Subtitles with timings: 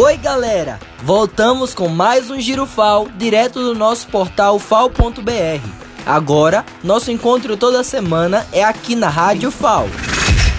[0.00, 0.78] Oi, galera!
[1.02, 5.60] Voltamos com mais um Giro FAO, direto do nosso portal fal.br.
[6.06, 9.88] Agora, nosso encontro toda semana é aqui na Rádio FAO.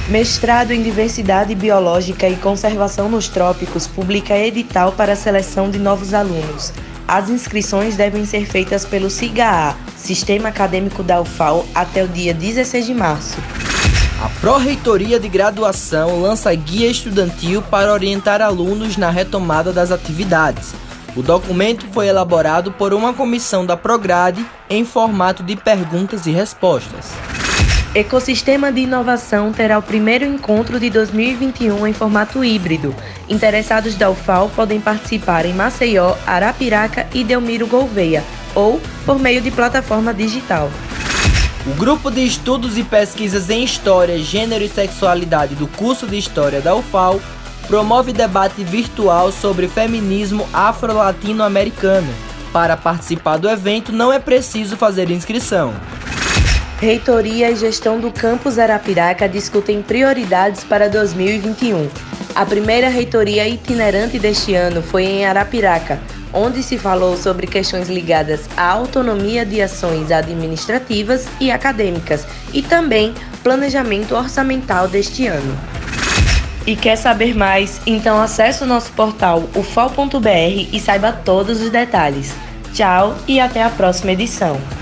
[0.09, 6.73] Mestrado em Diversidade Biológica e Conservação nos Trópicos publica edital para seleção de novos alunos.
[7.07, 12.85] As inscrições devem ser feitas pelo SIGA, Sistema Acadêmico da UFAO, até o dia 16
[12.85, 13.37] de março.
[14.21, 20.73] A Pró-Reitoria de Graduação lança guia estudantil para orientar alunos na retomada das atividades.
[21.15, 27.13] O documento foi elaborado por uma comissão da Prograde em formato de perguntas e respostas.
[27.95, 32.93] Ecosistema de Inovação terá o primeiro encontro de 2021 em formato híbrido.
[33.29, 38.21] Interessados da UFAL podem participar em Maceió, Arapiraca e Delmiro Gouveia,
[38.53, 40.69] ou por meio de plataforma digital.
[41.67, 46.61] O grupo de estudos e pesquisas em História, Gênero e Sexualidade do curso de História
[46.61, 47.19] da UFAL
[47.67, 52.07] promove debate virtual sobre feminismo afro-latino-americano.
[52.53, 55.73] Para participar do evento não é preciso fazer inscrição.
[56.79, 61.89] Reitoria e gestão do campus Arapiraca discutem prioridades para 2021.
[62.33, 65.99] A primeira reitoria itinerante deste ano foi em Arapiraca,
[66.33, 73.13] onde se falou sobre questões ligadas à autonomia de ações administrativas e acadêmicas e também
[73.43, 75.57] planejamento orçamental deste ano.
[76.65, 77.81] E quer saber mais?
[77.85, 82.33] Então acesse o nosso portal ufal.br e saiba todos os detalhes.
[82.73, 84.78] Tchau e até a próxima edição.